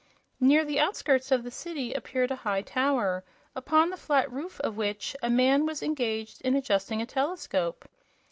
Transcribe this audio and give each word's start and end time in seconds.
Near 0.39 0.65
the 0.65 0.79
outskirts 0.79 1.31
of 1.31 1.43
the 1.43 1.51
city 1.51 1.93
appeared 1.93 2.31
a 2.31 2.35
high 2.37 2.63
tower, 2.63 3.23
upon 3.55 3.91
the 3.91 3.97
flat 3.97 4.31
roof 4.31 4.59
of 4.61 4.75
which 4.75 5.15
a 5.21 5.29
man 5.29 5.67
was 5.67 5.83
engaged 5.83 6.41
in 6.41 6.55
adjusting 6.55 7.03
a 7.03 7.05
telescope. 7.05 7.87